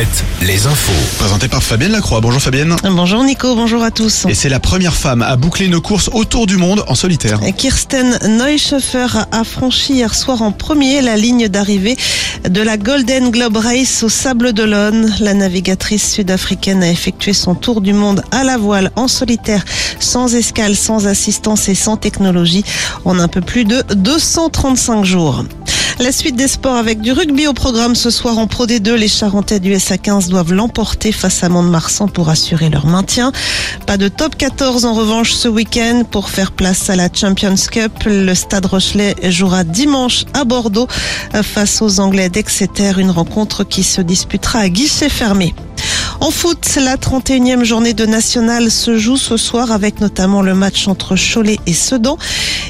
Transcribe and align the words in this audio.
7, 0.00 0.24
les 0.46 0.66
infos. 0.66 1.18
Présenté 1.18 1.46
par 1.46 1.62
Fabienne 1.62 1.92
Lacroix. 1.92 2.22
Bonjour 2.22 2.40
Fabienne. 2.40 2.74
Bonjour 2.84 3.22
Nico, 3.22 3.54
bonjour 3.54 3.82
à 3.82 3.90
tous. 3.90 4.24
Et 4.30 4.34
c'est 4.34 4.48
la 4.48 4.58
première 4.58 4.94
femme 4.94 5.20
à 5.20 5.36
boucler 5.36 5.66
une 5.66 5.78
course 5.78 6.08
autour 6.14 6.46
du 6.46 6.56
monde 6.56 6.82
en 6.86 6.94
solitaire. 6.94 7.38
Kirsten 7.54 8.18
Neuschöffer 8.26 9.08
a 9.30 9.44
franchi 9.44 9.94
hier 9.94 10.14
soir 10.14 10.40
en 10.40 10.52
premier 10.52 11.02
la 11.02 11.16
ligne 11.16 11.48
d'arrivée 11.48 11.98
de 12.48 12.62
la 12.62 12.78
Golden 12.78 13.30
Globe 13.30 13.58
Race 13.58 14.02
au 14.02 14.08
Sable 14.08 14.54
d'Olonne. 14.54 15.12
La 15.20 15.34
navigatrice 15.34 16.14
sud-africaine 16.14 16.82
a 16.82 16.90
effectué 16.90 17.34
son 17.34 17.54
tour 17.54 17.82
du 17.82 17.92
monde 17.92 18.22
à 18.30 18.42
la 18.42 18.56
voile 18.56 18.92
en 18.96 19.06
solitaire, 19.06 19.62
sans 19.98 20.34
escale, 20.34 20.76
sans 20.76 21.08
assistance 21.08 21.68
et 21.68 21.74
sans 21.74 21.98
technologie 21.98 22.64
en 23.04 23.18
un 23.18 23.28
peu 23.28 23.42
plus 23.42 23.66
de 23.66 23.82
235 23.94 25.04
jours. 25.04 25.44
La 26.00 26.12
suite 26.12 26.34
des 26.34 26.48
sports 26.48 26.76
avec 26.76 27.02
du 27.02 27.12
rugby 27.12 27.46
au 27.46 27.52
programme 27.52 27.94
ce 27.94 28.08
soir 28.08 28.38
en 28.38 28.46
Pro 28.46 28.66
D2. 28.66 28.94
Les 28.94 29.06
Charentais 29.06 29.60
du 29.60 29.74
SA15 29.74 30.30
doivent 30.30 30.54
l'emporter 30.54 31.12
face 31.12 31.44
à 31.44 31.50
Mont-de-Marsan 31.50 32.08
pour 32.08 32.30
assurer 32.30 32.70
leur 32.70 32.86
maintien. 32.86 33.32
Pas 33.84 33.98
de 33.98 34.08
top 34.08 34.34
14 34.34 34.86
en 34.86 34.94
revanche 34.94 35.34
ce 35.34 35.46
week-end 35.46 36.04
pour 36.10 36.30
faire 36.30 36.52
place 36.52 36.88
à 36.88 36.96
la 36.96 37.10
Champions 37.12 37.54
Cup. 37.70 37.92
Le 38.06 38.34
Stade 38.34 38.64
Rochelet 38.64 39.14
jouera 39.30 39.62
dimanche 39.62 40.24
à 40.32 40.44
Bordeaux 40.44 40.88
face 41.42 41.82
aux 41.82 42.00
Anglais 42.00 42.30
d'Exeter. 42.30 42.92
Une 42.96 43.10
rencontre 43.10 43.62
qui 43.62 43.82
se 43.82 44.00
disputera 44.00 44.60
à 44.60 44.68
guichet 44.70 45.10
fermé. 45.10 45.54
En 46.20 46.30
foot, 46.30 46.76
la 46.76 46.96
31e 46.96 47.64
journée 47.64 47.94
de 47.94 48.04
National 48.04 48.70
se 48.70 48.98
joue 48.98 49.16
ce 49.16 49.38
soir 49.38 49.72
avec 49.72 50.00
notamment 50.00 50.42
le 50.42 50.54
match 50.54 50.86
entre 50.86 51.16
Cholet 51.16 51.58
et 51.66 51.72
Sedan. 51.72 52.18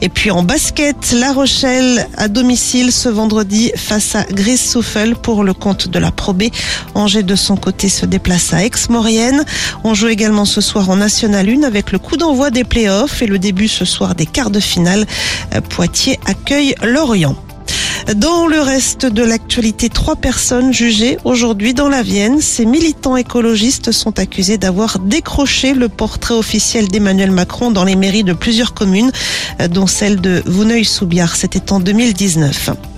Et 0.00 0.08
puis 0.08 0.30
en 0.30 0.44
basket, 0.44 1.12
La 1.12 1.32
Rochelle 1.32 2.08
à 2.16 2.28
domicile 2.28 2.92
ce 2.92 3.08
vendredi 3.08 3.72
face 3.76 4.14
à 4.14 4.22
Gris-Souffel 4.24 5.16
pour 5.16 5.42
le 5.42 5.54
compte 5.54 5.88
de 5.88 5.98
la 5.98 6.12
Pro. 6.12 6.32
Angers 6.94 7.24
de 7.24 7.34
son 7.34 7.56
côté 7.56 7.88
se 7.88 8.06
déplace 8.06 8.54
à 8.54 8.64
Aix-Maurienne. 8.64 9.44
On 9.82 9.92
joue 9.92 10.08
également 10.08 10.44
ce 10.44 10.60
soir 10.60 10.88
en 10.88 10.96
National 10.96 11.48
1 11.48 11.64
avec 11.64 11.90
le 11.90 11.98
coup 11.98 12.16
d'envoi 12.16 12.50
des 12.50 12.64
playoffs 12.64 13.22
et 13.22 13.26
le 13.26 13.40
début 13.40 13.68
ce 13.68 13.84
soir 13.84 14.14
des 14.14 14.26
quarts 14.26 14.50
de 14.50 14.60
finale. 14.60 15.04
Poitiers 15.68 16.18
accueille 16.26 16.74
Lorient. 16.82 17.36
Dans 18.16 18.46
le 18.46 18.60
reste 18.60 19.06
de 19.06 19.22
l'actualité, 19.22 19.88
trois 19.88 20.16
personnes 20.16 20.72
jugées 20.72 21.18
aujourd'hui 21.24 21.72
dans 21.72 21.88
la 21.88 22.02
Vienne. 22.02 22.40
Ces 22.40 22.66
militants 22.66 23.16
écologistes 23.16 23.92
sont 23.92 24.18
accusés 24.18 24.58
d'avoir 24.58 24.98
décroché 24.98 25.72
le 25.72 25.88
portrait 25.88 26.34
officiel 26.34 26.88
d'Emmanuel 26.88 27.30
Macron 27.30 27.70
dans 27.70 27.84
les 27.84 27.96
mairies 27.96 28.24
de 28.24 28.32
plusieurs 28.32 28.74
communes, 28.74 29.12
dont 29.70 29.86
celle 29.86 30.20
de 30.20 30.42
Vouneuil-sous-Biard. 30.46 31.36
C'était 31.36 31.72
en 31.72 31.80
2019. 31.80 32.91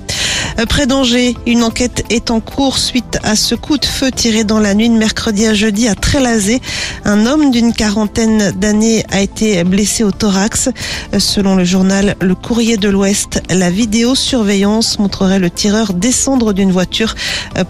Près 0.69 0.86
d'Angers, 0.86 1.36
une 1.47 1.62
enquête 1.62 2.05
est 2.10 2.30
en 2.30 2.41
cours 2.41 2.78
suite 2.78 3.19
à 3.22 3.36
ce 3.36 3.55
coup 3.55 3.77
de 3.77 3.84
feu 3.84 4.10
tiré 4.10 4.44
dans 4.44 4.61
la 4.61 4.74
nuit 4.74 4.88
de 4.88 4.94
mercredi 4.94 5.46
à 5.46 5.55
jeudi 5.55 5.88
à 5.88 5.94
Trélazé. 5.94 6.61
Un 7.05 7.27
homme 7.27 7.50
d'une 7.50 7.72
quarantaine 7.72 8.52
d'années 8.52 9.05
a 9.11 9.20
été 9.20 9.62
blessé 9.64 10.05
au 10.05 10.12
thorax. 10.12 10.70
Selon 11.19 11.56
le 11.56 11.64
journal 11.64 12.14
Le 12.20 12.34
Courrier 12.34 12.77
de 12.77 12.88
l'Ouest, 12.88 13.42
la 13.50 13.70
vidéosurveillance 13.70 14.98
montrerait 14.98 15.41
le 15.41 15.50
tireur 15.50 15.92
descendre 15.92 16.52
d'une 16.52 16.72
voiture 16.72 17.14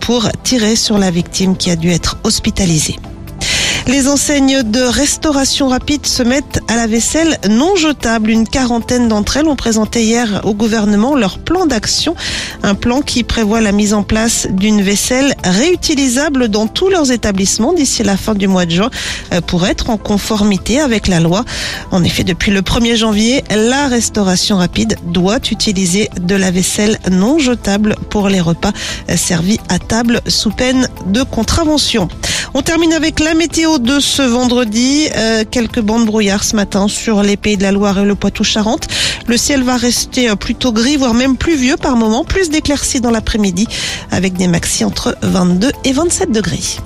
pour 0.01 0.29
tirer 0.43 0.77
sur 0.77 0.99
la 0.99 1.11
victime 1.11 1.57
qui 1.57 1.71
a 1.71 1.77
dû 1.77 1.91
être 1.91 2.19
hospitalisée. 2.23 2.97
Les 3.87 4.09
enseignes 4.09 4.63
de 4.63 4.81
restauration 4.81 5.69
rapide 5.69 6.07
se 6.07 6.23
mettent 6.23 6.61
à 6.69 6.77
la 6.77 6.87
vaisselle 6.87 7.39
non 7.51 7.77
jetable. 7.77 8.31
Une 8.31 8.49
quarantaine 8.49 9.09
d'entre 9.09 9.37
elles 9.37 9.47
ont 9.47 9.57
présenté 9.57 10.03
hier 10.03 10.41
au 10.45 10.55
gouvernement 10.55 11.15
leur 11.15 11.39
plan 11.39 11.67
d'action. 11.67 12.17
Un 12.63 12.75
plan 12.75 13.03
qui 13.03 13.25
prévoit 13.25 13.61
la 13.61 13.73
mise 13.73 13.93
en 13.93 14.03
place 14.03 14.49
d'une 14.51 14.81
vaisselle 14.81 15.35
réutilisable 15.45 16.49
dans 16.49 16.67
tous 16.67 16.89
leurs 16.89 17.13
établissements 17.13 17.75
d'ici 17.75 18.03
la 18.03 18.17
fin 18.17 18.35
du 18.35 18.49
mois 18.49 18.65
de 18.65 18.71
juin 18.71 18.91
pour 19.47 19.67
être 19.67 19.91
en 19.91 19.99
conformité 19.99 20.81
avec 20.81 21.07
la 21.07 21.21
loi. 21.21 21.45
En 21.91 22.03
effet, 22.05 22.25
depuis 22.25 22.53
le 22.53 22.63
1er 22.63 22.97
janvier, 22.97 23.45
la 23.55 23.87
restauration 23.89 24.57
rapide 24.57 24.97
doit 25.05 25.41
utiliser 25.51 26.09
de 26.21 26.35
la 26.35 26.51
vaisselle 26.51 26.99
non 27.11 27.39
jetable 27.39 27.97
pour 28.09 28.31
les 28.31 28.41
repas 28.41 28.73
servis 29.15 29.61
à 29.69 29.79
table 29.79 30.23
sous 30.27 30.51
peine 30.51 30.89
de 31.07 31.23
contravention. 31.23 32.09
On 32.57 32.63
termine 32.63 32.93
avec 32.93 33.19
la 33.19 33.35
météo 33.35 33.79
de 33.79 33.99
ce 33.99 34.23
vendredi. 34.23 35.09
Euh, 35.17 35.45
quelques 35.51 35.81
bandes 35.81 36.07
brouillard 36.07 36.45
ce 36.45 36.55
matin 36.55 36.87
sur 36.87 37.21
les 37.25 37.37
Pays 37.37 37.57
de 37.57 37.65
la 37.65 37.73
Loire 37.73 37.99
et 37.99 38.05
le 38.05 38.15
Poitou-Charentes. 38.15 38.87
Le 39.27 39.37
ciel 39.37 39.65
va 39.65 39.77
rester 39.77 40.35
plutôt 40.37 40.73
gris, 40.73 40.97
voire 40.97 41.15
même 41.15 41.37
pluvieux 41.37 41.77
par 41.77 41.97
moment, 41.97 42.25
plus 42.25 42.51
d'éclaircies 42.51 43.01
dans 43.01 43.11
l'après-midi 43.11 43.67
avec 44.13 44.35
des 44.35 44.47
maxi 44.47 44.85
entre 44.85 45.17
22 45.23 45.73
et 45.83 45.93
27 45.93 46.31
degrés. 46.31 46.79